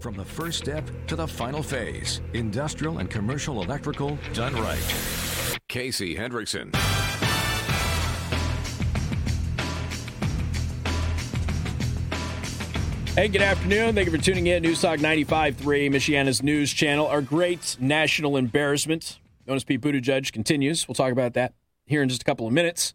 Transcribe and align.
From 0.00 0.14
the 0.14 0.24
first 0.24 0.58
step 0.58 0.88
to 1.08 1.16
the 1.16 1.26
final 1.26 1.60
phase, 1.60 2.20
industrial 2.32 2.98
and 2.98 3.10
commercial 3.10 3.60
electrical 3.64 4.16
done 4.32 4.54
right. 4.54 5.58
Casey 5.66 6.14
Hendrickson. 6.14 6.72
Hey, 13.16 13.26
good 13.26 13.42
afternoon. 13.42 13.96
Thank 13.96 14.06
you 14.06 14.16
for 14.16 14.22
tuning 14.22 14.46
in. 14.46 14.62
Newstalk 14.62 14.98
95.3, 14.98 15.56
Michiana's 15.90 16.44
news 16.44 16.72
channel. 16.72 17.08
Our 17.08 17.20
great 17.20 17.76
national 17.80 18.36
embarrassment, 18.36 19.18
known 19.48 19.56
as 19.56 19.64
Pete 19.64 19.80
Buttigieg, 19.80 20.30
continues. 20.30 20.86
We'll 20.86 20.94
talk 20.94 21.10
about 21.10 21.34
that 21.34 21.54
here 21.86 22.04
in 22.04 22.08
just 22.08 22.22
a 22.22 22.24
couple 22.24 22.46
of 22.46 22.52
minutes. 22.52 22.94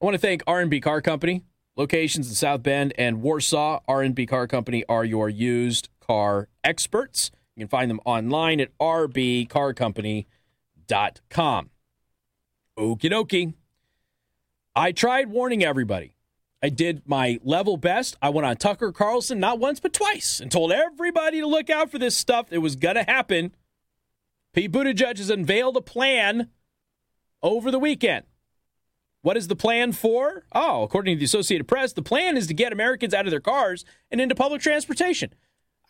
I 0.00 0.06
want 0.06 0.14
to 0.14 0.18
thank 0.18 0.44
R&B 0.46 0.80
Car 0.80 1.02
Company, 1.02 1.42
locations 1.76 2.28
in 2.28 2.34
South 2.34 2.62
Bend 2.62 2.92
and 2.98 3.22
Warsaw. 3.22 3.80
R&B 3.86 4.26
Car 4.26 4.46
Company 4.46 4.84
are 4.88 5.04
your 5.04 5.28
used 5.28 5.88
car 6.00 6.48
experts. 6.64 7.30
You 7.54 7.62
can 7.62 7.68
find 7.68 7.90
them 7.90 8.00
online 8.04 8.60
at 8.60 8.76
rbcarcompany.com. 8.78 11.70
Okie 12.78 13.10
dokie. 13.10 13.54
I 14.74 14.92
tried 14.92 15.30
warning 15.30 15.64
everybody. 15.64 16.14
I 16.62 16.68
did 16.68 17.02
my 17.06 17.38
level 17.44 17.76
best. 17.76 18.16
I 18.20 18.30
went 18.30 18.46
on 18.46 18.56
Tucker 18.56 18.92
Carlson 18.92 19.38
not 19.38 19.58
once 19.58 19.80
but 19.80 19.92
twice 19.92 20.40
and 20.40 20.50
told 20.50 20.72
everybody 20.72 21.40
to 21.40 21.46
look 21.46 21.70
out 21.70 21.90
for 21.90 21.98
this 21.98 22.16
stuff. 22.16 22.46
It 22.50 22.58
was 22.58 22.76
going 22.76 22.96
to 22.96 23.04
happen. 23.04 23.54
Pete 24.52 24.72
Buttigieg 24.72 25.18
has 25.18 25.30
unveiled 25.30 25.76
a 25.76 25.82
plan 25.82 26.50
over 27.42 27.70
the 27.70 27.78
weekend. 27.78 28.24
What 29.26 29.36
is 29.36 29.48
the 29.48 29.56
plan 29.56 29.90
for? 29.90 30.44
Oh, 30.52 30.84
according 30.84 31.16
to 31.16 31.18
the 31.18 31.24
Associated 31.24 31.66
Press, 31.66 31.92
the 31.92 32.00
plan 32.00 32.36
is 32.36 32.46
to 32.46 32.54
get 32.54 32.72
Americans 32.72 33.12
out 33.12 33.26
of 33.26 33.32
their 33.32 33.40
cars 33.40 33.84
and 34.08 34.20
into 34.20 34.36
public 34.36 34.62
transportation. 34.62 35.34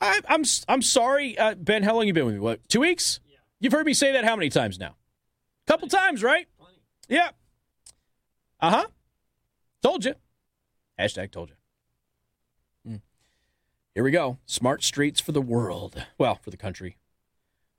I, 0.01 0.15
am 0.15 0.23
I'm, 0.27 0.45
I'm 0.69 0.81
sorry, 0.81 1.37
uh, 1.37 1.55
Ben. 1.55 1.83
How 1.83 1.95
long 1.95 2.07
you 2.07 2.15
been 2.15 2.25
with 2.25 2.37
me? 2.37 2.41
What? 2.41 2.67
Two 2.67 2.81
weeks? 2.81 3.21
Yeah. 3.29 3.37
You've 3.61 3.75
heard 3.75 3.85
me 3.85 3.93
say 3.93 4.11
that 4.13 4.25
how 4.25 4.37
many 4.37 4.49
times 4.49 4.79
now? 4.79 4.97
A 5.67 5.71
couple 5.71 5.87
times, 5.87 6.23
right? 6.23 6.47
Plenty. 6.59 6.79
Yeah. 7.11 7.29
Uh 8.59 8.71
huh. 8.71 8.87
Told 9.83 10.07
you. 10.07 10.15
Hashtag 10.99 11.31
told 11.31 11.51
you. 11.51 12.93
Mm. 12.93 13.01
Here 13.95 14.03
we 14.03 14.13
go. 14.13 14.39
Smart 14.47 14.83
streets 14.83 15.21
for 15.21 15.33
the 15.33 15.43
world. 15.43 16.07
Well, 16.17 16.37
for 16.37 16.49
the 16.49 16.57
country. 16.57 16.97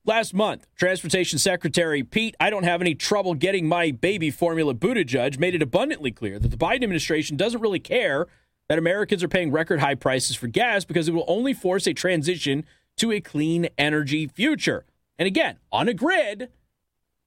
Last 0.08 0.32
month, 0.32 0.66
Transportation 0.74 1.38
Secretary 1.38 2.02
Pete, 2.02 2.34
I 2.40 2.48
don't 2.48 2.62
have 2.62 2.80
any 2.80 2.94
trouble 2.94 3.34
getting 3.34 3.68
my 3.68 3.90
baby 3.90 4.30
formula 4.30 4.72
Buttigieg 4.72 5.38
made 5.38 5.54
it 5.54 5.60
abundantly 5.60 6.12
clear 6.12 6.38
that 6.38 6.48
the 6.48 6.56
Biden 6.56 6.76
administration 6.76 7.36
doesn't 7.36 7.60
really 7.60 7.78
care 7.78 8.26
that 8.70 8.78
Americans 8.78 9.22
are 9.22 9.28
paying 9.28 9.52
record 9.52 9.80
high 9.80 9.96
prices 9.96 10.34
for 10.34 10.46
gas 10.46 10.86
because 10.86 11.08
it 11.08 11.12
will 11.12 11.26
only 11.28 11.52
force 11.52 11.86
a 11.86 11.92
transition 11.92 12.64
to 12.96 13.12
a 13.12 13.20
clean 13.20 13.68
energy 13.76 14.26
future. 14.26 14.86
And 15.18 15.26
again, 15.26 15.58
on 15.70 15.88
a 15.88 15.92
grid 15.92 16.48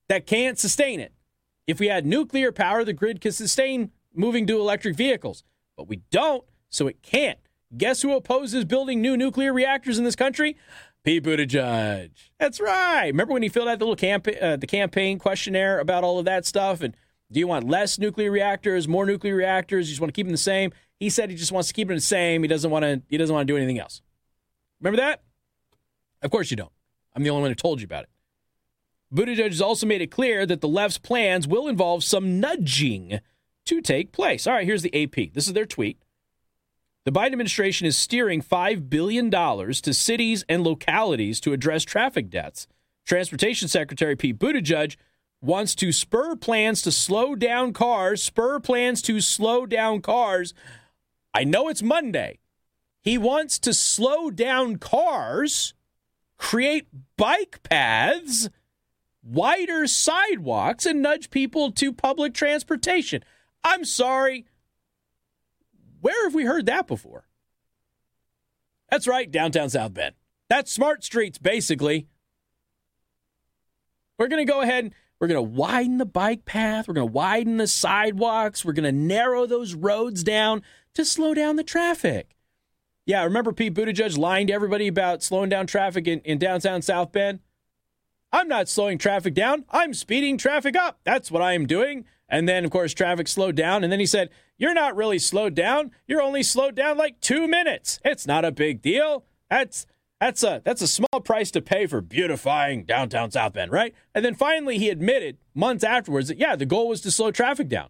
that 0.10 0.26
can't 0.26 0.58
sustain 0.58 1.00
it. 1.00 1.14
If 1.68 1.80
we 1.80 1.90
had 1.90 2.04
nuclear 2.04 2.52
power, 2.52 2.84
the 2.84 2.94
grid 2.94 3.22
could 3.22 3.36
sustain 3.36 3.92
moving 4.16 4.48
to 4.48 4.60
electric 4.60 4.96
vehicles, 4.96 5.44
but 5.78 5.88
we 5.88 5.98
don't, 6.10 6.44
so 6.72 6.88
it 6.88 7.04
can't. 7.04 7.38
Guess 7.78 8.02
who 8.02 8.16
opposes 8.16 8.66
building 8.66 9.02
new 9.02 9.16
nuclear 9.16 9.54
reactors 9.54 10.00
in 10.00 10.04
this 10.04 10.16
country? 10.16 10.58
Pete 11.04 11.24
Buttigieg. 11.24 12.12
That's 12.40 12.60
right. 12.60 13.08
Remember 13.08 13.34
when 13.34 13.44
he 13.44 13.50
filled 13.50 13.68
out 13.68 13.80
the 13.80 13.86
little 13.86 13.96
campaign, 13.96 14.38
uh, 14.42 14.58
the 14.58 14.68
campaign 14.68 15.18
questionnaire 15.18 15.80
about 15.80 16.04
all 16.04 16.20
of 16.20 16.26
that 16.26 16.46
stuff? 16.46 16.82
And 16.82 16.96
do 17.32 17.40
you 17.40 17.48
want 17.48 17.68
less 17.68 17.98
nuclear 17.98 18.30
reactors, 18.30 18.88
more 18.88 19.06
nuclear 19.06 19.36
reactors? 19.36 19.88
You 19.88 19.94
just 19.94 20.02
want 20.02 20.14
to 20.14 20.18
keep 20.18 20.28
them 20.28 20.32
the 20.32 20.38
same? 20.38 20.72
He 21.00 21.10
said 21.10 21.32
he 21.32 21.36
just 21.36 21.52
wants 21.52 21.70
to 21.70 21.74
keep 21.74 21.88
them 21.88 21.98
the 21.98 22.02
same. 22.02 22.44
He 22.44 22.48
doesn't 22.48 22.70
want 22.70 22.84
to. 22.84 23.02
He 23.10 23.18
doesn't 23.18 23.34
want 23.34 23.48
to 23.48 23.52
do 23.52 23.58
anything 23.58 23.80
else. 23.80 24.02
Remember 24.80 25.02
that? 25.02 25.24
Of 26.22 26.30
course 26.30 26.52
you 26.52 26.58
don't. 26.58 26.72
I'm 27.16 27.24
the 27.24 27.32
only 27.32 27.42
one 27.42 27.52
who 27.52 27.56
told 27.56 27.82
you 27.82 27.86
about 27.86 28.04
it. 28.04 28.10
Buttigieg 29.14 29.50
has 29.50 29.62
also 29.62 29.86
made 29.86 30.02
it 30.02 30.12
clear 30.12 30.46
that 30.46 30.62
the 30.62 30.68
left's 30.68 30.98
plans 30.98 31.48
will 31.48 31.68
involve 31.68 32.04
some 32.04 32.40
nudging 32.40 33.20
to 33.66 33.82
take 33.82 34.12
place. 34.12 34.48
All 34.48 34.54
right, 34.54 34.66
here's 34.66 34.84
the 34.84 35.04
AP. 35.04 35.34
This 35.34 35.48
is 35.48 35.54
their 35.54 35.66
tweet. 35.66 36.01
The 37.04 37.12
Biden 37.12 37.32
administration 37.32 37.88
is 37.88 37.98
steering 37.98 38.44
$5 38.44 38.88
billion 38.88 39.32
to 39.32 39.94
cities 39.94 40.46
and 40.48 40.64
localities 40.64 41.40
to 41.42 41.52
address 41.52 41.84
traffic 41.84 42.30
deaths. 42.30 42.68
Transportation 43.06 43.68
Secretary 43.68 44.16
Pete 44.16 44.38
Buttigieg 44.38 44.98
wants 45.42 45.74
to 45.76 45.92
spur 45.92 46.36
plans 46.36 46.84
to 46.84 46.92
slow 46.92 47.34
down 47.34 47.74
cars, 47.74 48.22
spur 48.22 48.60
plans 48.60 49.02
to 49.02 49.20
slow 49.20 49.66
down 49.66 50.02
cars. 50.02 50.54
I 51.34 51.44
know 51.44 51.70
it's 51.70 51.82
Monday. 51.82 52.38
He 53.02 53.18
wants 53.18 53.58
to 53.60 53.74
slow 53.74 54.30
down 54.30 54.76
cars, 54.76 55.74
create 56.38 56.88
bike 57.18 57.64
paths, 57.64 58.48
wider 59.24 59.88
sidewalks, 59.88 60.86
and 60.86 61.02
nudge 61.02 61.32
people 61.32 61.72
to 61.72 61.92
public 61.92 62.36
transportation. 62.36 63.24
I'm 63.64 63.86
sorry. 63.86 64.46
Have 66.32 66.36
we 66.38 66.46
heard 66.46 66.66
that 66.68 66.88
before? 66.88 67.26
That's 68.90 69.06
right, 69.06 69.30
downtown 69.30 69.70
South 69.70 69.94
Bend. 69.94 70.16
That's 70.48 70.72
smart 70.72 71.04
streets, 71.04 71.38
basically. 71.38 72.08
We're 74.18 74.30
going 74.30 74.46
to 74.48 74.50
go 74.50 74.62
ahead 74.62 74.86
and 74.86 74.94
we're 75.20 75.28
going 75.28 75.46
to 75.46 75.52
widen 75.52 75.98
the 75.98 76.06
bike 76.06 76.46
path. 76.46 76.88
We're 76.88 76.94
going 76.94 77.10
to 77.10 77.12
widen 77.12 77.58
the 77.58 77.68
sidewalks. 77.68 78.64
We're 78.64 78.72
going 78.72 78.86
to 78.86 78.94
narrow 78.94 79.46
those 79.46 79.74
roads 79.74 80.24
down 80.24 80.64
to 80.94 81.04
slow 81.04 81.34
down 81.34 81.58
the 81.58 81.66
traffic. 81.66 82.38
Yeah, 83.06 83.26
remember 83.26 83.52
Pete 83.52 83.74
Buttigieg 83.74 84.18
lying 84.18 84.48
to 84.48 84.54
everybody 84.54 84.88
about 84.88 85.24
slowing 85.24 85.50
down 85.50 85.68
traffic 85.68 86.08
in, 86.08 86.22
in 86.22 86.38
downtown 86.38 86.82
South 86.82 87.12
Bend? 87.12 87.42
I'm 88.32 88.48
not 88.48 88.70
slowing 88.70 88.98
traffic 88.98 89.34
down. 89.34 89.66
I'm 89.70 89.94
speeding 89.94 90.38
traffic 90.38 90.78
up. 90.78 91.02
That's 91.04 91.30
what 91.30 91.42
I 91.42 91.52
am 91.56 91.68
doing. 91.68 92.06
And 92.32 92.48
then, 92.48 92.64
of 92.64 92.72
course, 92.72 92.94
traffic 92.94 93.28
slowed 93.28 93.58
down. 93.58 93.84
And 93.84 93.92
then 93.92 94.00
he 94.00 94.06
said, 94.06 94.30
You're 94.58 94.74
not 94.74 94.96
really 94.96 95.20
slowed 95.20 95.54
down. 95.54 95.92
You're 96.08 96.22
only 96.22 96.44
slowed 96.44 96.76
down 96.76 96.98
like 96.98 97.20
two 97.20 97.46
minutes. 97.46 98.00
It's 98.06 98.26
not 98.26 98.46
a 98.46 98.52
big 98.52 98.82
deal. 98.82 99.26
That's. 99.50 99.86
That's 100.20 100.44
a 100.44 100.62
that's 100.64 100.84
a 100.84 100.88
small 100.88 101.20
price 101.24 101.50
to 101.50 101.64
pay 101.64 101.88
for 101.88 102.00
beautifying 102.00 102.84
downtown 102.84 103.32
South 103.32 103.54
Bend, 103.54 103.72
right? 103.72 103.96
And 104.14 104.24
then 104.24 104.36
finally 104.36 104.78
he 104.78 104.90
admitted 104.90 105.40
months 105.56 105.84
afterwards 105.84 106.28
that 106.28 106.38
yeah, 106.38 106.56
the 106.56 106.68
goal 106.68 106.88
was 106.88 107.02
to 107.02 107.10
slow 107.10 107.32
traffic 107.32 107.68
down. 107.68 107.90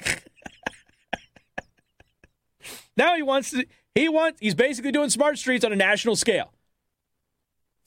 now 2.96 3.14
he 3.14 3.22
wants 3.22 3.52
to 3.52 3.64
he 3.94 4.08
wants 4.08 4.40
he's 4.40 4.56
basically 4.56 4.90
doing 4.90 5.10
smart 5.10 5.38
streets 5.38 5.64
on 5.64 5.72
a 5.72 5.76
national 5.76 6.16
scale. 6.16 6.52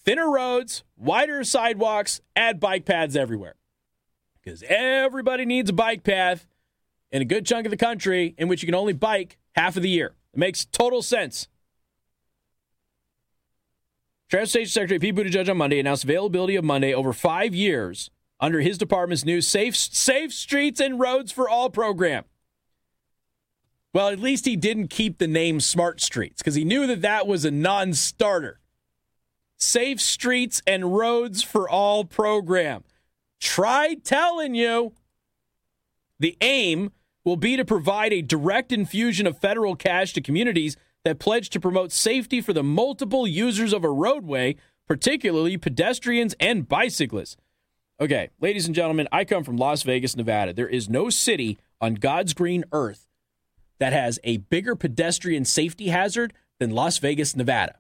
Thinner 0.06 0.32
roads, 0.32 0.86
wider 0.96 1.44
sidewalks, 1.44 2.22
add 2.38 2.58
bike 2.62 2.86
paths 2.86 3.18
everywhere 3.18 3.58
because 4.48 4.64
everybody 4.70 5.44
needs 5.44 5.70
a 5.70 5.74
bike 5.74 6.06
path 6.06 6.48
in 7.12 7.22
a 7.22 7.26
good 7.26 7.46
chunk 7.46 7.66
of 7.66 7.70
the 7.70 7.76
country 7.76 8.34
in 8.38 8.48
which 8.48 8.64
you 8.64 8.66
can 8.66 8.76
only 8.76 8.94
bike 8.94 9.38
half 9.56 9.76
of 9.76 9.84
the 9.84 9.90
year. 9.90 10.14
It 10.34 10.40
makes 10.40 10.64
total 10.64 11.02
sense. 11.02 11.50
Transportation 14.30 14.70
Secretary 14.70 15.00
Pete 15.00 15.16
Buttigieg 15.16 15.50
on 15.50 15.58
Monday 15.58 15.80
announced 15.80 16.06
availability 16.06 16.56
of 16.56 16.64
Monday 16.64 16.94
over 16.94 17.12
five 17.12 17.54
years 17.54 18.10
under 18.40 18.62
his 18.62 18.78
department's 18.78 19.26
new 19.26 19.42
Safe, 19.42 19.76
Safe 19.76 20.32
Streets 20.32 20.80
and 20.80 20.98
Roads 20.98 21.34
for 21.34 21.50
All 21.50 21.70
program. 21.70 22.24
Well, 23.94 24.08
at 24.08 24.20
least 24.20 24.46
he 24.46 24.56
didn't 24.56 24.90
keep 24.90 25.18
the 25.18 25.28
name 25.28 25.60
Smart 25.60 26.00
Streets 26.00 26.42
because 26.42 26.56
he 26.56 26.64
knew 26.64 26.88
that 26.88 27.02
that 27.02 27.28
was 27.28 27.44
a 27.44 27.52
non 27.52 27.94
starter. 27.94 28.62
Safe 29.58 30.00
Streets 30.00 30.62
and 30.66 30.96
Roads 30.96 31.44
for 31.44 31.70
All 31.70 32.06
program. 32.06 32.86
Try 33.40 33.96
telling 34.04 34.56
you. 34.56 34.94
The 36.20 36.38
aim 36.42 36.92
will 37.24 37.38
be 37.38 37.58
to 37.58 37.66
provide 37.66 38.14
a 38.14 38.22
direct 38.22 38.72
infusion 38.72 39.28
of 39.28 39.38
federal 39.38 39.76
cash 39.76 40.14
to 40.14 40.22
communities 40.22 40.78
that 41.04 41.20
pledge 41.20 41.50
to 41.52 41.60
promote 41.60 41.92
safety 41.92 42.42
for 42.42 42.54
the 42.54 42.64
multiple 42.64 43.28
users 43.28 43.74
of 43.74 43.84
a 43.84 43.90
roadway, 43.90 44.56
particularly 44.88 45.58
pedestrians 45.58 46.36
and 46.40 46.68
bicyclists. 46.68 47.38
Okay, 48.00 48.30
ladies 48.40 48.66
and 48.66 48.76
gentlemen, 48.76 49.08
I 49.12 49.26
come 49.26 49.44
from 49.44 49.58
Las 49.58 49.84
Vegas, 49.84 50.16
Nevada. 50.16 50.54
There 50.54 50.68
is 50.68 50.90
no 50.90 51.10
city 51.10 51.58
on 51.82 51.96
God's 51.96 52.34
green 52.34 52.64
earth 52.72 53.08
that 53.80 53.94
has 53.94 54.20
a 54.24 54.38
bigger 54.38 54.76
pedestrian 54.76 55.46
safety 55.46 55.88
hazard 55.90 56.34
than 56.60 56.72
Las 56.72 56.98
Vegas, 56.98 57.36
Nevada. 57.36 57.76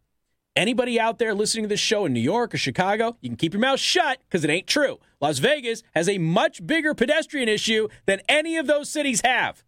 Anybody 0.56 1.00
out 1.00 1.20
there 1.20 1.36
listening 1.36 1.66
to 1.66 1.70
this 1.70 1.80
show 1.80 2.06
in 2.06 2.14
New 2.14 2.20
York 2.20 2.54
or 2.54 2.58
Chicago, 2.58 3.16
you 3.22 3.30
can 3.30 3.38
keep 3.38 3.54
your 3.54 3.62
mouth 3.62 3.80
shut 3.80 4.20
because 4.28 4.44
it 4.44 4.50
ain't 4.50 4.68
true. 4.68 4.98
Las 5.20 5.40
Vegas 5.40 5.84
has 5.96 6.08
a 6.08 6.18
much 6.18 6.66
bigger 6.66 6.94
pedestrian 6.94 7.50
issue 7.50 7.88
than 8.06 8.22
any 8.30 8.58
of 8.58 8.68
those 8.68 8.90
cities 8.90 9.22
have. 9.24 9.64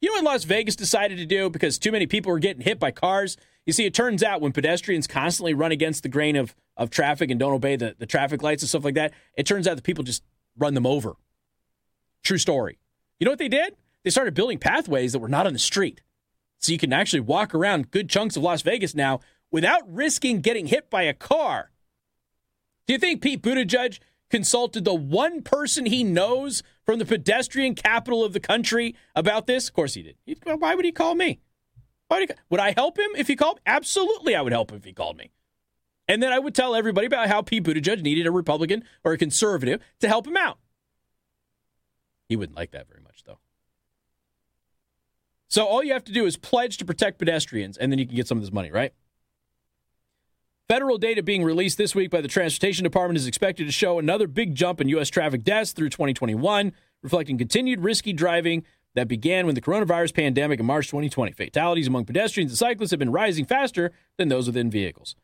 You 0.00 0.08
know 0.10 0.22
what 0.22 0.32
Las 0.32 0.44
Vegas 0.44 0.76
decided 0.76 1.18
to 1.18 1.26
do 1.26 1.50
because 1.50 1.78
too 1.78 1.92
many 1.92 2.06
people 2.06 2.32
were 2.32 2.38
getting 2.38 2.62
hit 2.62 2.78
by 2.78 2.90
cars? 2.90 3.36
You 3.66 3.72
see, 3.72 3.84
it 3.84 3.94
turns 3.94 4.22
out 4.22 4.40
when 4.40 4.52
pedestrians 4.52 5.06
constantly 5.06 5.54
run 5.54 5.72
against 5.72 6.02
the 6.02 6.08
grain 6.08 6.36
of, 6.36 6.54
of 6.76 6.90
traffic 6.90 7.30
and 7.30 7.38
don't 7.38 7.52
obey 7.52 7.76
the, 7.76 7.94
the 7.98 8.06
traffic 8.06 8.42
lights 8.42 8.62
and 8.62 8.68
stuff 8.68 8.84
like 8.84 8.94
that, 8.94 9.12
it 9.36 9.44
turns 9.44 9.68
out 9.68 9.76
that 9.76 9.84
people 9.84 10.04
just 10.04 10.22
run 10.56 10.74
them 10.74 10.86
over. 10.86 11.16
True 12.22 12.38
story. 12.38 12.78
You 13.18 13.26
know 13.26 13.32
what 13.32 13.38
they 13.38 13.48
did? 13.48 13.76
They 14.02 14.10
started 14.10 14.34
building 14.34 14.58
pathways 14.58 15.12
that 15.12 15.18
were 15.18 15.28
not 15.28 15.46
on 15.46 15.52
the 15.52 15.58
street. 15.58 16.00
So 16.58 16.72
you 16.72 16.78
can 16.78 16.92
actually 16.92 17.20
walk 17.20 17.54
around 17.54 17.90
good 17.90 18.08
chunks 18.08 18.36
of 18.36 18.42
Las 18.42 18.62
Vegas 18.62 18.94
now 18.94 19.20
without 19.50 19.82
risking 19.92 20.40
getting 20.40 20.66
hit 20.66 20.90
by 20.90 21.02
a 21.02 21.14
car. 21.14 21.70
Do 22.86 22.94
you 22.94 22.98
think 22.98 23.22
Pete 23.22 23.42
Buttigieg 23.42 23.98
consulted 24.30 24.84
the 24.84 24.94
one 24.94 25.42
person 25.42 25.86
he 25.86 26.04
knows 26.04 26.62
from 26.84 26.98
the 26.98 27.04
pedestrian 27.04 27.74
capital 27.74 28.24
of 28.24 28.32
the 28.32 28.40
country 28.40 28.96
about 29.14 29.46
this? 29.46 29.68
Of 29.68 29.74
course 29.74 29.94
he 29.94 30.02
did. 30.02 30.16
He, 30.24 30.36
why 30.44 30.74
would 30.74 30.84
he 30.84 30.92
call 30.92 31.14
me? 31.14 31.40
Would, 32.10 32.30
he, 32.30 32.34
would 32.48 32.60
I 32.60 32.72
help 32.72 32.98
him 32.98 33.10
if 33.16 33.28
he 33.28 33.36
called? 33.36 33.60
Absolutely, 33.66 34.34
I 34.34 34.42
would 34.42 34.52
help 34.52 34.70
him 34.70 34.78
if 34.78 34.84
he 34.84 34.92
called 34.92 35.16
me. 35.16 35.30
And 36.08 36.22
then 36.22 36.32
I 36.32 36.38
would 36.38 36.54
tell 36.54 36.74
everybody 36.74 37.06
about 37.06 37.28
how 37.28 37.42
Pete 37.42 37.62
Buttigieg 37.62 38.02
needed 38.02 38.26
a 38.26 38.32
Republican 38.32 38.82
or 39.04 39.12
a 39.12 39.18
conservative 39.18 39.80
to 40.00 40.08
help 40.08 40.26
him 40.26 40.36
out. 40.36 40.58
He 42.28 42.36
wouldn't 42.36 42.56
like 42.56 42.72
that 42.72 42.88
very 42.88 43.00
much, 43.00 43.22
though. 43.24 43.38
So 45.46 45.64
all 45.64 45.82
you 45.82 45.92
have 45.92 46.04
to 46.04 46.12
do 46.12 46.26
is 46.26 46.36
pledge 46.36 46.78
to 46.78 46.84
protect 46.84 47.18
pedestrians, 47.18 47.76
and 47.76 47.90
then 47.90 47.98
you 47.98 48.06
can 48.06 48.16
get 48.16 48.28
some 48.28 48.38
of 48.38 48.42
this 48.42 48.52
money, 48.52 48.70
right? 48.70 48.92
Federal 50.70 50.98
data 50.98 51.20
being 51.20 51.42
released 51.42 51.78
this 51.78 51.96
week 51.96 52.10
by 52.12 52.20
the 52.20 52.28
Transportation 52.28 52.84
Department 52.84 53.16
is 53.16 53.26
expected 53.26 53.66
to 53.66 53.72
show 53.72 53.98
another 53.98 54.28
big 54.28 54.54
jump 54.54 54.80
in 54.80 54.88
U.S. 54.90 55.08
traffic 55.08 55.42
deaths 55.42 55.72
through 55.72 55.88
2021, 55.88 56.72
reflecting 57.02 57.36
continued 57.36 57.80
risky 57.80 58.12
driving 58.12 58.62
that 58.94 59.08
began 59.08 59.46
when 59.46 59.56
the 59.56 59.60
coronavirus 59.60 60.14
pandemic 60.14 60.60
in 60.60 60.66
March 60.66 60.86
2020. 60.86 61.32
Fatalities 61.32 61.88
among 61.88 62.04
pedestrians 62.04 62.52
and 62.52 62.58
cyclists 62.58 62.92
have 62.92 63.00
been 63.00 63.10
rising 63.10 63.44
faster 63.46 63.90
than 64.16 64.28
those 64.28 64.46
within 64.46 64.70
vehicles. 64.70 65.16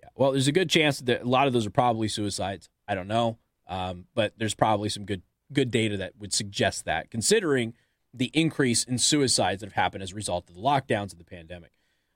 Yeah, 0.00 0.08
well, 0.14 0.32
there's 0.32 0.48
a 0.48 0.52
good 0.52 0.70
chance 0.70 0.98
that 1.00 1.20
a 1.20 1.28
lot 1.28 1.46
of 1.46 1.52
those 1.52 1.66
are 1.66 1.70
probably 1.70 2.08
suicides. 2.08 2.70
I 2.88 2.94
don't 2.94 3.06
know, 3.06 3.36
um, 3.66 4.06
but 4.14 4.32
there's 4.38 4.54
probably 4.54 4.88
some 4.88 5.04
good 5.04 5.20
good 5.52 5.70
data 5.70 5.98
that 5.98 6.14
would 6.18 6.32
suggest 6.32 6.86
that, 6.86 7.10
considering 7.10 7.74
the 8.14 8.30
increase 8.32 8.82
in 8.82 8.96
suicides 8.96 9.60
that 9.60 9.66
have 9.66 9.74
happened 9.74 10.02
as 10.02 10.12
a 10.12 10.14
result 10.14 10.48
of 10.48 10.56
the 10.56 10.62
lockdowns 10.62 11.12
of 11.12 11.18
the 11.18 11.24
pandemic. 11.24 11.72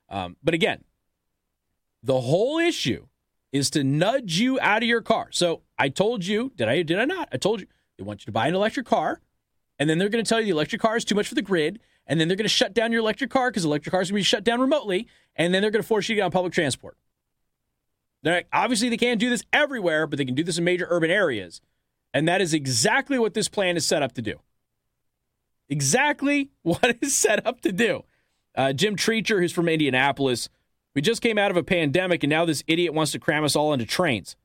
Um, 0.09 0.35
but 0.41 0.55
again, 0.55 0.83
the 2.03 2.21
whole 2.21 2.57
issue 2.57 3.07
is 3.51 3.69
to 3.71 3.83
nudge 3.83 4.39
you 4.39 4.59
out 4.59 4.83
of 4.83 4.89
your 4.89 5.01
car. 5.01 5.27
So 5.31 5.61
I 5.77 5.89
told 5.89 6.25
you, 6.25 6.51
did 6.55 6.67
I 6.67 6.81
did 6.83 6.99
I 6.99 7.05
not? 7.05 7.29
I 7.31 7.37
told 7.37 7.61
you 7.61 7.67
they 7.97 8.03
want 8.03 8.21
you 8.21 8.25
to 8.27 8.31
buy 8.31 8.47
an 8.47 8.55
electric 8.55 8.85
car, 8.85 9.21
and 9.77 9.89
then 9.89 9.97
they're 9.97 10.09
going 10.09 10.23
to 10.23 10.29
tell 10.29 10.39
you 10.39 10.45
the 10.45 10.51
electric 10.51 10.81
car 10.81 10.97
is 10.97 11.05
too 11.05 11.15
much 11.15 11.27
for 11.27 11.35
the 11.35 11.41
grid, 11.41 11.79
and 12.05 12.19
then 12.19 12.27
they're 12.27 12.37
going 12.37 12.45
to 12.45 12.49
shut 12.49 12.73
down 12.73 12.91
your 12.91 13.01
electric 13.01 13.29
car 13.29 13.49
because 13.49 13.65
electric 13.65 13.91
cars 13.91 14.09
are 14.09 14.13
going 14.13 14.19
to 14.19 14.21
be 14.21 14.23
shut 14.23 14.43
down 14.43 14.59
remotely, 14.61 15.07
and 15.35 15.53
then 15.53 15.61
they're 15.61 15.71
going 15.71 15.81
to 15.81 15.87
force 15.87 16.07
you 16.09 16.15
to 16.15 16.19
get 16.19 16.25
on 16.25 16.31
public 16.31 16.53
transport. 16.53 16.97
Obviously 18.51 18.89
they 18.89 18.97
can't 18.97 19.19
do 19.19 19.29
this 19.29 19.43
everywhere, 19.53 20.07
but 20.07 20.17
they 20.17 20.25
can 20.25 20.35
do 20.35 20.43
this 20.43 20.57
in 20.57 20.63
major 20.63 20.87
urban 20.89 21.09
areas. 21.09 21.61
And 22.13 22.27
that 22.27 22.41
is 22.41 22.53
exactly 22.53 23.19
what 23.19 23.33
this 23.33 23.47
plan 23.47 23.77
is 23.77 23.85
set 23.85 24.03
up 24.03 24.13
to 24.13 24.21
do. 24.21 24.39
Exactly 25.69 26.49
what 26.63 26.97
is 27.01 27.17
set 27.17 27.45
up 27.45 27.61
to 27.61 27.71
do. 27.71 28.03
Uh, 28.55 28.73
Jim 28.73 28.95
Treacher, 28.95 29.39
who's 29.39 29.53
from 29.53 29.69
Indianapolis, 29.69 30.49
we 30.95 31.01
just 31.01 31.21
came 31.21 31.37
out 31.37 31.51
of 31.51 31.57
a 31.57 31.63
pandemic, 31.63 32.23
and 32.23 32.29
now 32.29 32.45
this 32.45 32.63
idiot 32.67 32.93
wants 32.93 33.11
to 33.11 33.19
cram 33.19 33.43
us 33.43 33.55
all 33.55 33.73
into 33.73 33.85
trains. 33.85 34.35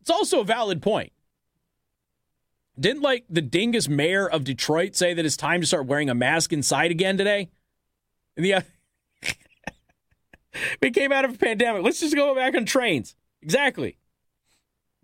It's 0.00 0.10
also 0.10 0.40
a 0.40 0.44
valid 0.44 0.82
point. 0.82 1.12
Didn't 2.78 3.02
like 3.02 3.24
the 3.28 3.42
dingus 3.42 3.88
mayor 3.88 4.28
of 4.28 4.44
Detroit 4.44 4.96
say 4.96 5.12
that 5.14 5.24
it's 5.24 5.36
time 5.36 5.60
to 5.60 5.66
start 5.66 5.86
wearing 5.86 6.08
a 6.08 6.14
mask 6.14 6.52
inside 6.52 6.90
again 6.90 7.18
today? 7.18 7.50
Yeah. 8.36 8.62
we 10.82 10.90
came 10.90 11.12
out 11.12 11.24
of 11.24 11.34
a 11.34 11.38
pandemic. 11.38 11.82
Let's 11.82 12.00
just 12.00 12.16
go 12.16 12.34
back 12.34 12.54
on 12.54 12.64
trains. 12.64 13.14
Exactly. 13.42 13.98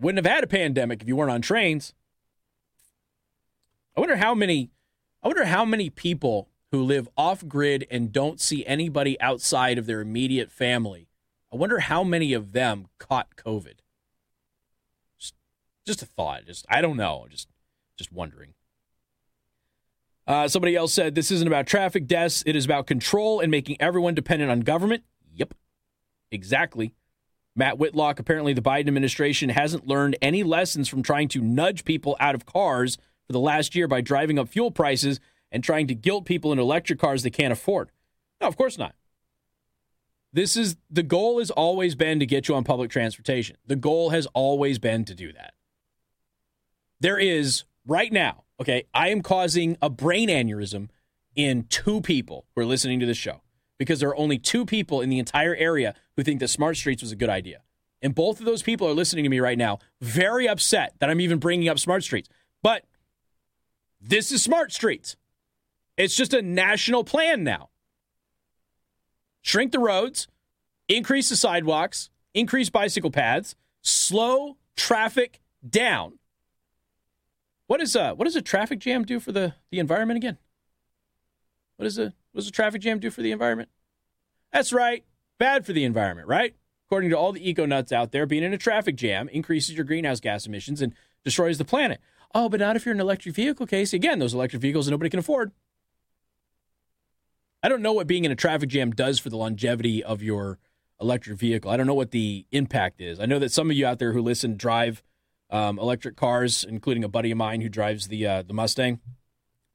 Wouldn't 0.01 0.25
have 0.25 0.35
had 0.35 0.45
a 0.45 0.49
pandemic 0.49 1.03
if 1.03 1.09
you 1.09 1.17
weren't 1.17 1.31
on 1.31 1.43
trains. 1.43 1.93
I 3.97 4.01
wonder 4.01 4.17
how 4.17 4.35
many 4.35 4.71
I 5.23 5.29
wonder 5.29 5.45
how 5.45 5.65
many 5.65 5.91
people 5.91 6.48
who 6.71 6.83
live 6.83 7.09
off 7.17 7.47
grid 7.47 7.87
and 7.91 8.13
don't 8.13 8.41
see 8.41 8.65
anybody 8.67 9.21
outside 9.21 9.79
of 9.79 9.87
their 9.87 10.01
immediate 10.01 10.51
family. 10.51 11.09
I 11.53 11.57
wonder 11.57 11.79
how 11.79 12.05
many 12.05 12.33
of 12.33 12.53
them 12.53 12.89
caught 12.99 13.37
COVID. 13.37 13.79
Just, 15.19 15.35
just 15.87 16.03
a 16.03 16.07
thought. 16.07 16.47
Just 16.47 16.67
I 16.69 16.81
don't 16.81 16.97
know. 16.97 17.27
Just 17.31 17.49
just 17.97 18.13
wondering. 18.13 18.55
Uh, 20.27 20.47
somebody 20.47 20.77
else 20.77 20.93
said 20.93 21.15
this 21.15 21.31
isn't 21.31 21.49
about 21.49 21.67
traffic 21.67 22.07
deaths. 22.07 22.43
It 22.45 22.55
is 22.55 22.67
about 22.67 22.87
control 22.87 23.41
and 23.41 23.51
making 23.51 23.81
everyone 23.81 24.15
dependent 24.15 24.51
on 24.51 24.61
government. 24.61 25.05
Yep, 25.35 25.55
exactly. 26.31 26.93
Matt 27.57 27.79
Whitlock, 27.79 28.21
apparently 28.21 28.53
the 28.53 28.61
Biden 28.61 28.89
administration 28.89 29.49
hasn't 29.49 29.89
learned 29.89 30.17
any 30.21 30.43
lessons 30.43 30.87
from 30.87 31.03
trying 31.03 31.29
to 31.29 31.41
nudge 31.41 31.85
people 31.85 32.15
out 32.21 32.35
of 32.35 32.45
cars 32.45 32.99
for 33.27 33.33
the 33.33 33.41
last 33.41 33.75
year 33.75 33.89
by 33.89 34.03
driving 34.03 34.39
up 34.39 34.49
fuel 34.49 34.71
prices 34.71 35.19
and 35.51 35.65
trying 35.65 35.87
to 35.87 35.95
guilt 35.95 36.25
people 36.25 36.53
into 36.53 36.63
electric 36.63 36.99
cars 36.99 37.23
they 37.23 37.31
can't 37.31 37.53
afford. 37.53 37.91
No, 38.41 38.47
of 38.47 38.57
course 38.57 38.79
not. 38.79 38.95
This 40.33 40.57
is 40.57 40.77
the 40.91 41.03
goal 41.03 41.39
has 41.39 41.51
always 41.51 41.95
been 41.95 42.21
to 42.21 42.27
get 42.27 42.49
you 42.49 42.55
on 42.55 42.65
public 42.65 42.91
transportation. 42.91 43.57
The 43.67 43.77
goal 43.77 44.11
has 44.11 44.27
always 44.35 44.79
been 44.79 45.05
to 45.07 45.15
do 45.15 45.33
that. 45.33 45.55
There 47.01 47.19
is 47.19 47.65
right 47.87 48.13
now, 48.13 48.45
okay, 48.61 48.85
I 48.93 49.09
am 49.09 49.23
causing 49.23 49.77
a 49.81 49.89
brain 49.89 50.29
aneurysm 50.29 50.91
in 51.35 51.65
two 51.65 52.01
people 52.01 52.47
who 52.55 52.61
are 52.61 52.67
listening 52.67 53.01
to 53.01 53.07
this 53.07 53.17
show 53.17 53.41
because 53.79 54.01
there 54.01 54.09
are 54.09 54.17
only 54.17 54.39
two 54.39 54.67
people 54.67 55.01
in 55.01 55.09
the 55.09 55.19
entire 55.19 55.55
area 55.55 55.95
who 56.17 56.23
think 56.23 56.41
that 56.41 56.49
Smart 56.49 56.77
Streets 56.77 57.03
was 57.03 57.13
a 57.13 57.17
good 57.17 57.31
idea. 57.31 57.63
And 58.03 58.15
both 58.15 58.41
of 58.41 58.47
those 58.47 58.63
people 58.63 58.87
are 58.87 58.93
listening 58.93 59.25
to 59.25 59.31
me 59.31 59.41
right 59.41 59.59
now, 59.59 59.79
very 60.01 60.49
upset 60.49 60.95
that 60.99 61.09
I'm 61.09 61.21
even 61.21 61.39
bringing 61.39 61.69
up 61.69 61.79
Smart 61.79 62.05
Streets. 62.05 62.29
But 62.63 62.85
this 64.01 64.31
is 64.31 64.43
Smart 64.43 64.73
Streets. 64.73 65.17
It's 65.99 66.15
just 66.15 66.33
a 66.33 66.41
national 66.41 67.03
plan 67.03 67.43
now. 67.43 67.71
Shrink 69.43 69.73
the 69.73 69.81
roads, 69.81 70.29
increase 70.89 71.29
the 71.29 71.37
sidewalks, 71.37 72.09
increase 72.33 72.71
bicycle 72.71 73.11
paths, 73.11 73.57
slow 73.83 74.57
traffic 74.77 75.41
down. 75.69 76.19
What 77.67 77.83
is 77.83 77.97
a 77.97 78.13
what 78.15 78.25
does 78.25 78.37
a 78.37 78.43
traffic 78.43 78.79
jam 78.79 79.05
do 79.05 79.19
for 79.19 79.33
the, 79.33 79.55
the 79.71 79.81
environment 79.81 80.17
again? 80.17 80.39
What 81.77 81.87
is 81.87 81.99
a 81.99 82.15
what 82.33 82.43
does 82.43 82.49
a 82.49 82.53
traffic 82.53 82.81
jam 82.81 83.01
do 83.01 83.11
for 83.11 83.21
the 83.21 83.33
environment? 83.33 83.69
That's 84.53 84.73
right, 84.73 85.05
bad 85.39 85.67
for 85.67 85.73
the 85.73 85.85
environment, 85.85 86.29
right? 86.29 86.55
According 86.87 87.11
to 87.11 87.19
all 87.19 87.33
the 87.33 87.47
eco 87.47 87.67
nuts 87.67 87.93
out 87.93 88.13
there, 88.13 88.25
being 88.25 88.45
in 88.45 88.55
a 88.55 88.59
traffic 88.59 88.95
jam 88.95 89.29
increases 89.31 89.75
your 89.75 89.85
greenhouse 89.85 90.21
gas 90.21 90.47
emissions 90.47 90.81
and 90.81 90.95
destroys 91.25 91.59
the 91.59 91.65
planet. 91.65 92.01
Oh, 92.35 92.49
but 92.49 92.61
not 92.61 92.77
if 92.77 92.87
you're 92.87 92.95
an 92.95 93.01
electric 93.01 93.35
vehicle 93.35 93.67
case. 93.67 93.93
Again, 93.93 94.21
those 94.21 94.33
electric 94.33 94.63
vehicles 94.63 94.89
nobody 94.89 95.11
can 95.11 95.19
afford. 95.19 95.51
I 97.69 97.71
don't 97.71 97.83
know 97.83 97.93
what 97.93 98.07
being 98.07 98.25
in 98.25 98.33
a 98.33 98.35
traffic 98.35 98.71
jam 98.71 98.93
does 98.93 99.19
for 99.19 99.29
the 99.29 99.37
longevity 99.37 100.03
of 100.03 100.23
your 100.23 100.59
electric 101.03 101.39
vehicle. 101.39 101.71
I 101.71 101.77
don't 101.77 101.87
know 101.87 101.93
what 101.93 102.13
the 102.13 102.47
impact 102.51 103.03
is. 103.03 103.21
I 103.21 103.27
know 103.27 103.39
that 103.39 103.53
some 103.53 103.71
of 103.71 103.77
you 103.77 103.85
out 103.85 103.99
there 103.99 104.15
who 104.15 104.23
listen 104.23 104.57
drive 104.57 105.03
um, 105.51 105.79
electric 105.79 106.17
cars, 106.17 106.65
including 106.65 107.05
a 107.05 107.09
buddy 107.09 107.31
of 107.31 107.37
mine 107.37 107.61
who 107.61 107.69
drives 107.69 108.09
the 108.09 108.27
uh, 108.27 108.41
the 108.43 108.55
Mustang. 108.55 109.01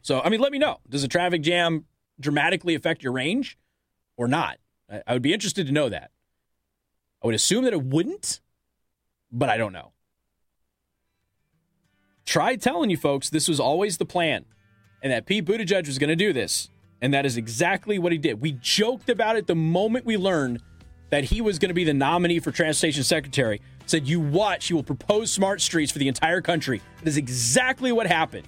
So, 0.02 0.22
I 0.22 0.30
mean, 0.30 0.40
let 0.40 0.52
me 0.52 0.58
know. 0.58 0.80
Does 0.90 1.04
a 1.04 1.08
traffic 1.08 1.44
jam 1.44 1.86
dramatically 2.20 2.74
affect 2.74 3.04
your 3.04 3.14
range 3.14 3.60
or 4.18 4.28
not? 4.28 4.58
I, 4.92 5.04
I 5.06 5.14
would 5.14 5.22
be 5.22 5.32
interested 5.32 5.68
to 5.68 5.72
know 5.72 5.88
that. 5.90 6.10
I 7.24 7.28
would 7.28 7.36
assume 7.36 7.64
that 7.66 7.74
it 7.74 7.84
wouldn't, 7.84 8.42
but 9.32 9.50
I 9.50 9.58
don't 9.58 9.72
know. 9.72 9.92
Try 12.26 12.56
telling 12.56 12.90
you 12.90 12.98
folks 12.98 13.30
this 13.30 13.48
was 13.48 13.60
always 13.60 14.00
the 14.00 14.06
plan 14.06 14.46
and 15.04 15.12
that 15.12 15.28
Pete 15.28 15.46
Buttigieg 15.46 15.86
was 15.86 16.00
going 16.00 16.10
to 16.10 16.16
do 16.16 16.34
this. 16.34 16.72
And 17.04 17.14
that 17.14 17.26
is 17.26 17.36
exactly 17.36 18.00
what 18.00 18.14
he 18.14 18.18
did. 18.18 18.40
We 18.40 18.54
joked 18.54 19.10
about 19.10 19.36
it 19.36 19.46
the 19.46 19.56
moment 19.56 20.06
we 20.06 20.16
learned 20.16 20.64
that 21.10 21.26
he 21.26 21.42
was 21.42 21.60
going 21.60 21.68
to 21.68 21.76
be 21.76 21.84
the 21.84 21.94
nominee 21.94 22.40
for 22.40 22.50
transportation 22.50 23.04
secretary. 23.04 23.60
Said, 23.86 24.08
You 24.08 24.22
watch, 24.22 24.68
he 24.68 24.74
will 24.74 24.84
propose 24.84 25.30
smart 25.30 25.60
streets 25.60 25.92
for 25.92 26.00
the 26.00 26.08
entire 26.08 26.40
country. 26.40 26.82
That 27.00 27.10
is 27.10 27.18
exactly 27.18 27.92
what 27.92 28.08
happened. 28.08 28.48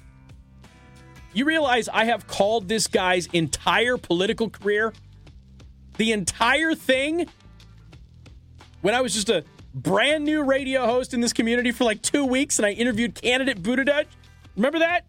You 1.33 1.43
realize 1.43 1.89
I 1.89 2.05
have 2.05 2.27
called 2.27 2.69
this 2.69 2.87
guy's 2.87 3.27
entire 3.33 3.97
political 3.97 4.49
career, 4.49 4.93
the 5.97 6.13
entire 6.13 6.73
thing, 6.73 7.27
when 8.81 8.95
I 8.95 9.01
was 9.01 9.13
just 9.13 9.27
a 9.27 9.43
brand 9.73 10.23
new 10.23 10.43
radio 10.43 10.85
host 10.85 11.13
in 11.13 11.19
this 11.19 11.33
community 11.33 11.73
for 11.73 11.83
like 11.83 12.01
two 12.01 12.23
weeks 12.23 12.57
and 12.57 12.65
I 12.65 12.71
interviewed 12.71 13.15
candidate 13.15 13.61
Buttigieg. 13.61 14.05
Remember 14.55 14.79
that? 14.79 15.03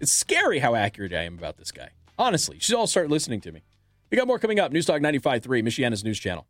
It's 0.00 0.12
scary 0.12 0.60
how 0.60 0.74
accurate 0.74 1.12
I 1.12 1.24
am 1.24 1.36
about 1.36 1.58
this 1.58 1.70
guy. 1.70 1.90
Honestly, 2.18 2.56
you 2.56 2.60
should 2.60 2.74
all 2.74 2.86
start 2.86 3.10
listening 3.10 3.40
to 3.42 3.52
me. 3.52 3.62
We 4.10 4.16
got 4.16 4.26
more 4.26 4.38
coming 4.38 4.58
up. 4.58 4.72
Newstalk 4.72 5.00
95.3, 5.00 5.62
Michiana's 5.62 6.02
news 6.02 6.18
channel. 6.18 6.46